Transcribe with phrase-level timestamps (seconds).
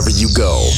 [0.00, 0.70] wherever you go.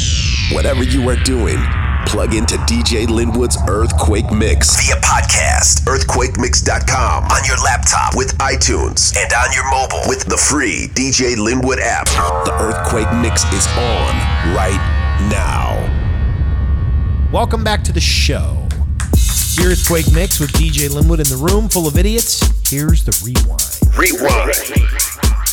[0.51, 1.59] Whatever you are doing,
[2.07, 9.33] plug into DJ Linwood's Earthquake Mix via podcast, earthquakemix.com, on your laptop with iTunes, and
[9.33, 12.07] on your mobile with the free DJ Linwood app.
[12.07, 14.17] The Earthquake Mix is on
[14.57, 14.83] right
[15.31, 15.79] now.
[17.33, 18.67] Welcome back to the show.
[19.13, 22.43] It's the Earthquake Mix with DJ Linwood in the room full of idiots.
[22.69, 23.63] Here's the rewind.
[23.97, 25.52] Rewind.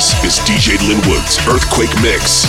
[0.00, 2.46] Is DJ Linwood's Earthquake Mix.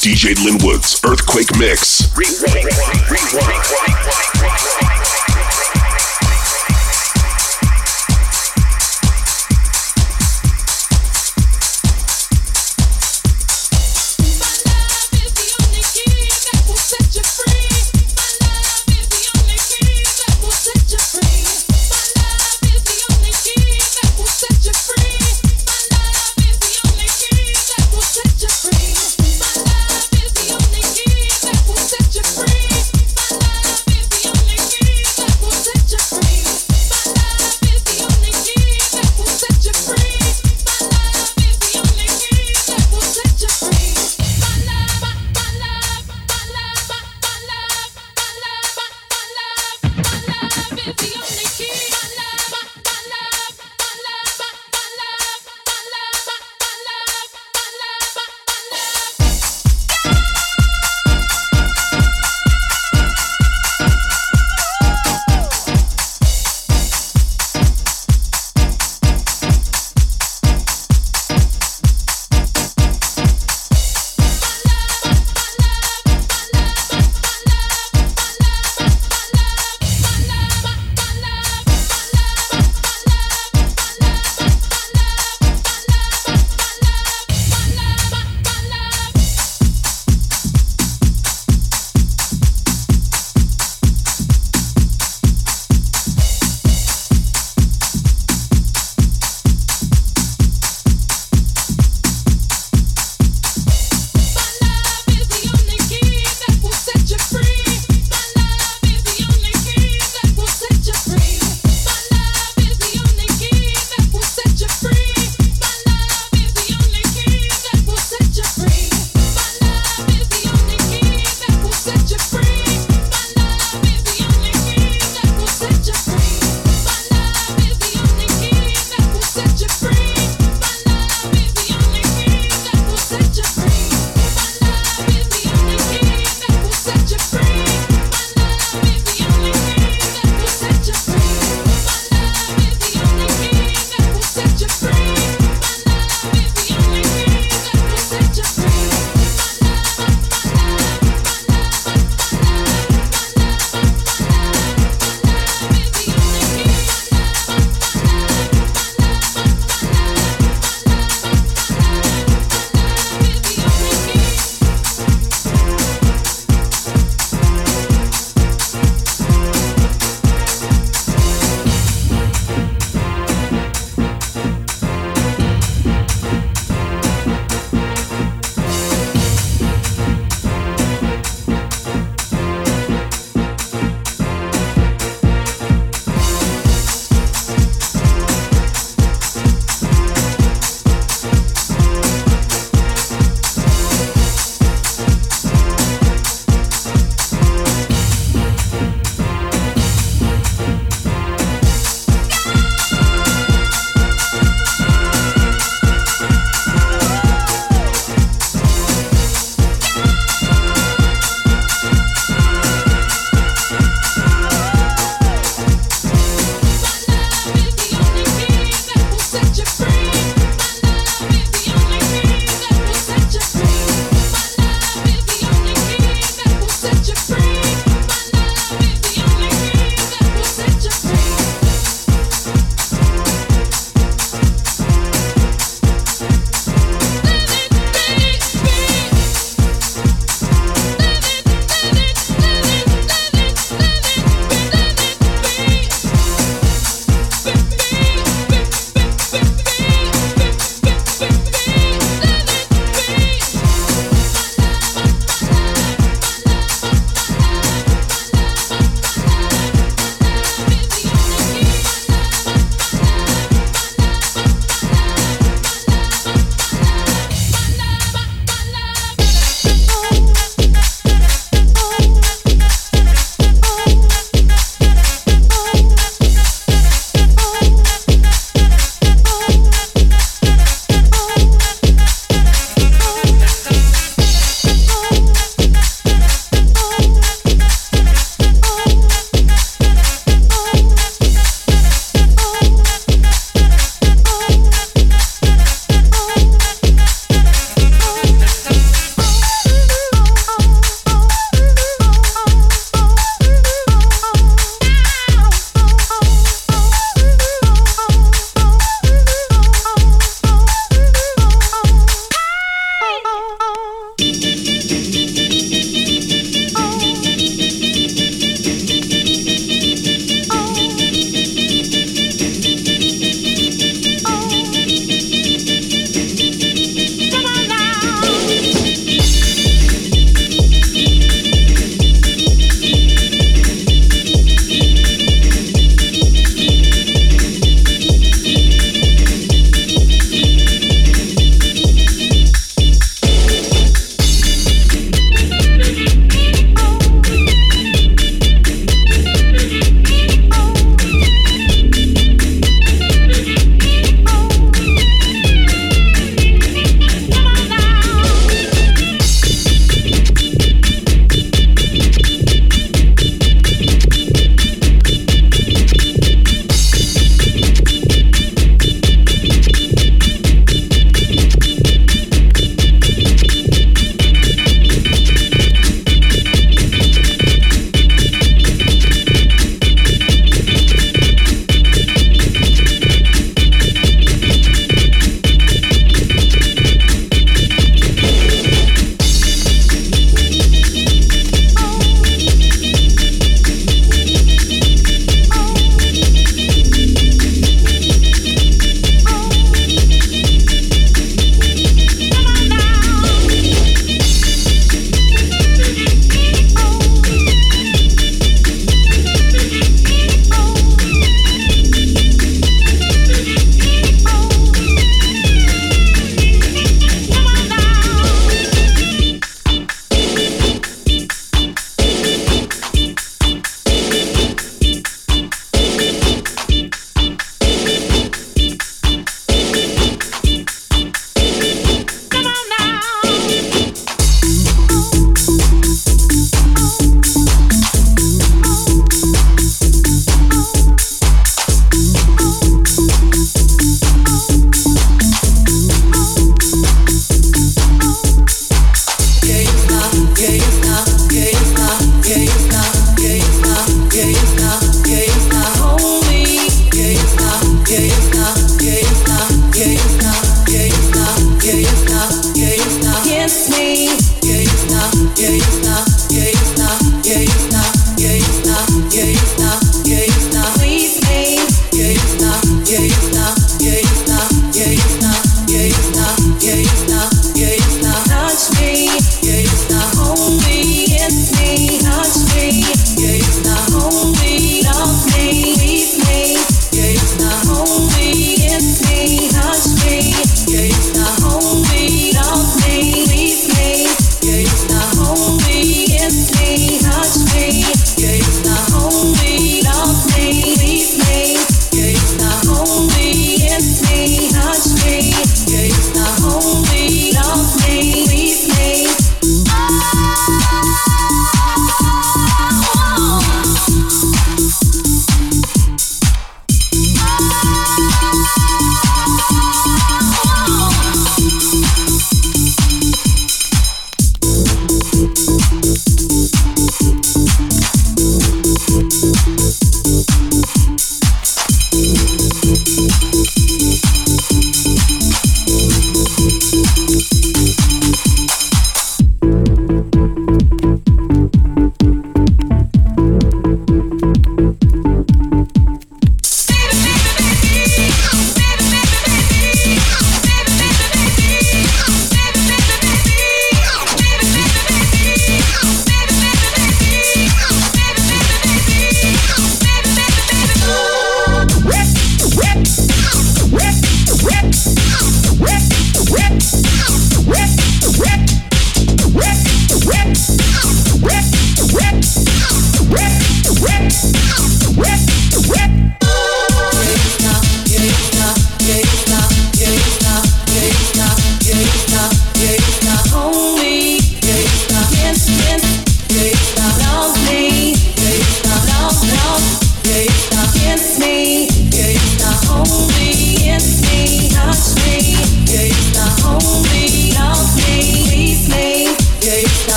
[0.00, 2.08] DJ Linwood's Earthquake Mix.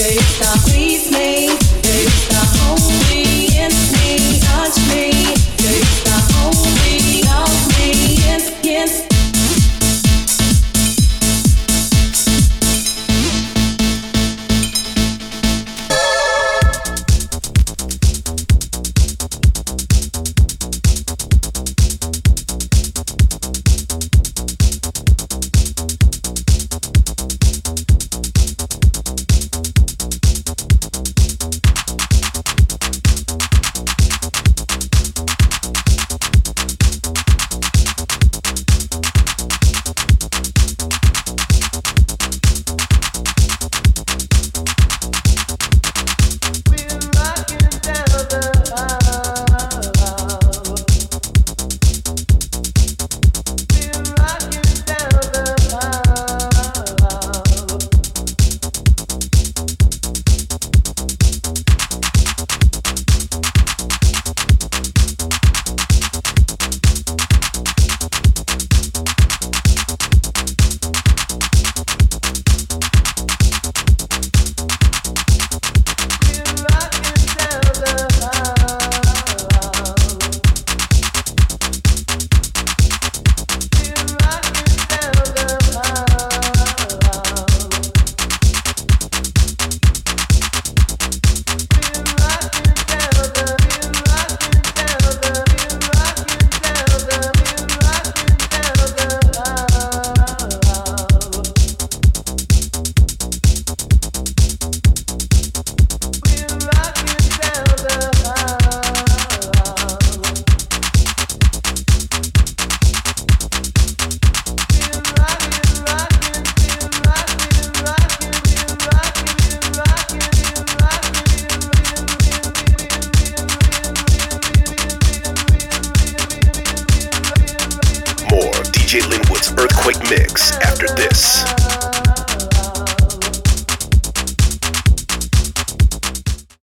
[0.00, 0.58] DJ, stop.
[0.64, 1.09] Please.